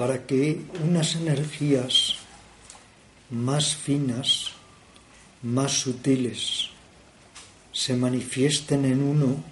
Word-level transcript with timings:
para 0.00 0.24
que 0.24 0.58
unas 0.82 1.14
energías 1.14 2.16
más 3.28 3.76
finas, 3.76 4.52
más 5.42 5.72
sutiles, 5.72 6.70
se 7.70 7.94
manifiesten 7.98 8.86
en 8.86 9.02
uno 9.02 9.44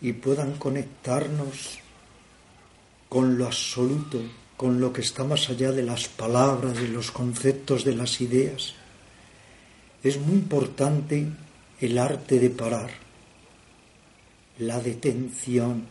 y 0.00 0.12
puedan 0.12 0.52
conectarnos 0.52 1.80
con 3.08 3.36
lo 3.36 3.46
absoluto, 3.46 4.22
con 4.56 4.80
lo 4.80 4.92
que 4.92 5.00
está 5.00 5.24
más 5.24 5.50
allá 5.50 5.72
de 5.72 5.82
las 5.82 6.06
palabras, 6.06 6.76
de 6.76 6.86
los 6.86 7.10
conceptos, 7.10 7.84
de 7.84 7.96
las 7.96 8.20
ideas. 8.20 8.74
Es 10.04 10.16
muy 10.20 10.34
importante 10.34 11.26
el 11.80 11.98
arte 11.98 12.38
de 12.38 12.50
parar, 12.50 12.90
la 14.58 14.78
detención, 14.78 15.88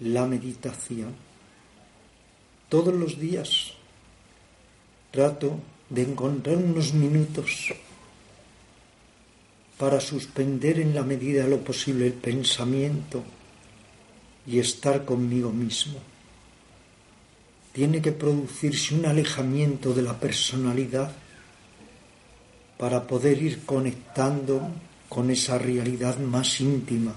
la 0.00 0.24
meditación. 0.24 1.27
Todos 2.68 2.94
los 2.94 3.18
días 3.18 3.72
trato 5.10 5.58
de 5.88 6.02
encontrar 6.02 6.56
unos 6.56 6.92
minutos 6.92 7.72
para 9.78 10.00
suspender 10.00 10.80
en 10.80 10.94
la 10.94 11.02
medida 11.02 11.44
de 11.44 11.50
lo 11.50 11.64
posible 11.64 12.06
el 12.06 12.12
pensamiento 12.12 13.24
y 14.46 14.58
estar 14.58 15.04
conmigo 15.04 15.50
mismo. 15.50 15.98
Tiene 17.72 18.02
que 18.02 18.12
producirse 18.12 18.94
un 18.94 19.06
alejamiento 19.06 19.94
de 19.94 20.02
la 20.02 20.18
personalidad 20.18 21.12
para 22.76 23.06
poder 23.06 23.42
ir 23.42 23.64
conectando 23.64 24.60
con 25.08 25.30
esa 25.30 25.58
realidad 25.58 26.18
más 26.18 26.60
íntima, 26.60 27.14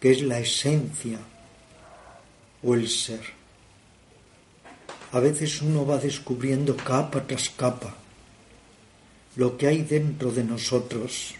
que 0.00 0.10
es 0.10 0.22
la 0.22 0.40
esencia 0.40 1.18
o 2.62 2.74
el 2.74 2.88
ser. 2.88 3.39
A 5.12 5.20
veces 5.20 5.60
uno 5.62 5.84
va 5.84 5.98
descubriendo 5.98 6.76
capa 6.76 7.26
tras 7.26 7.50
capa 7.50 7.96
lo 9.36 9.56
que 9.56 9.66
hay 9.66 9.82
dentro 9.82 10.30
de 10.30 10.44
nosotros. 10.44 11.34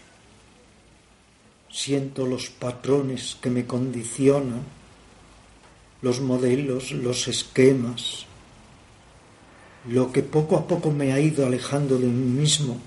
Siento 1.69 2.25
los 2.25 2.49
patrones 2.49 3.37
que 3.41 3.49
me 3.49 3.65
condicionan, 3.65 4.63
los 6.01 6.19
modelos, 6.19 6.91
los 6.91 7.27
esquemas, 7.27 8.25
lo 9.87 10.11
que 10.11 10.23
poco 10.23 10.57
a 10.57 10.67
poco 10.67 10.91
me 10.91 11.13
ha 11.13 11.19
ido 11.19 11.45
alejando 11.45 11.97
de 11.97 12.07
mí 12.07 12.41
mismo 12.41 12.79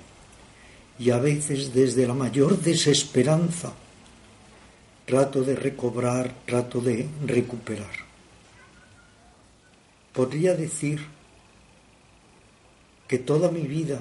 y 0.98 1.10
a 1.10 1.18
veces 1.18 1.72
desde 1.72 2.06
la 2.06 2.14
mayor 2.14 2.58
desesperanza 2.60 3.72
trato 5.06 5.42
de 5.42 5.56
recobrar, 5.56 6.34
trato 6.46 6.80
de 6.80 7.08
recuperar. 7.26 8.03
Podría 10.14 10.54
decir 10.54 11.04
que 13.08 13.18
toda 13.18 13.50
mi 13.50 13.62
vida 13.62 13.98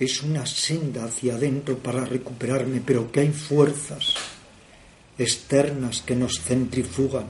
es 0.00 0.22
una 0.24 0.44
senda 0.44 1.04
hacia 1.04 1.36
adentro 1.36 1.78
para 1.78 2.04
recuperarme, 2.04 2.82
pero 2.84 3.10
que 3.12 3.20
hay 3.20 3.30
fuerzas 3.30 4.14
externas 5.16 6.02
que 6.02 6.16
nos 6.16 6.40
centrifugan, 6.42 7.26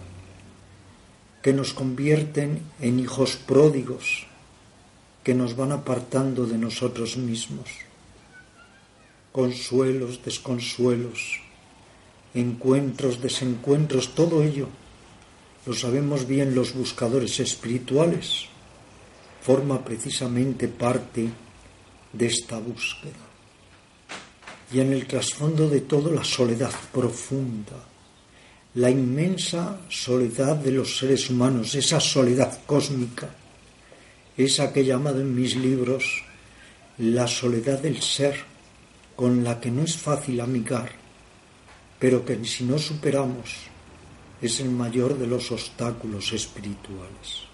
que 1.42 1.52
nos 1.52 1.74
convierten 1.74 2.62
en 2.80 3.00
hijos 3.00 3.36
pródigos, 3.36 4.26
que 5.22 5.34
nos 5.34 5.54
van 5.54 5.72
apartando 5.72 6.46
de 6.46 6.56
nosotros 6.56 7.18
mismos. 7.18 7.68
Consuelos, 9.30 10.24
desconsuelos, 10.24 11.40
encuentros, 12.32 13.20
desencuentros, 13.20 14.14
todo 14.14 14.42
ello 14.42 14.68
lo 15.66 15.74
sabemos 15.74 16.26
bien 16.26 16.54
los 16.54 16.74
buscadores 16.74 17.40
espirituales, 17.40 18.46
forma 19.42 19.84
precisamente 19.84 20.68
parte 20.68 21.28
de 22.12 22.26
esta 22.26 22.58
búsqueda. 22.58 23.26
Y 24.72 24.80
en 24.80 24.92
el 24.92 25.06
trasfondo 25.06 25.68
de 25.68 25.80
todo 25.80 26.12
la 26.12 26.24
soledad 26.24 26.72
profunda, 26.92 27.84
la 28.74 28.90
inmensa 28.90 29.80
soledad 29.88 30.56
de 30.56 30.72
los 30.72 30.98
seres 30.98 31.30
humanos, 31.30 31.74
esa 31.74 32.00
soledad 32.00 32.60
cósmica, 32.66 33.28
esa 34.36 34.72
que 34.72 34.80
he 34.80 34.84
llamado 34.84 35.20
en 35.20 35.34
mis 35.34 35.56
libros 35.56 36.22
la 36.98 37.26
soledad 37.26 37.80
del 37.80 38.02
ser, 38.02 38.36
con 39.16 39.42
la 39.42 39.60
que 39.60 39.70
no 39.70 39.82
es 39.82 39.96
fácil 39.96 40.40
amigar, 40.40 40.92
pero 41.98 42.24
que 42.24 42.44
si 42.44 42.64
no 42.64 42.78
superamos 42.78 43.68
es 44.40 44.60
el 44.60 44.70
mayor 44.70 45.18
de 45.18 45.26
los 45.26 45.50
obstáculos 45.50 46.32
espirituales. 46.32 47.48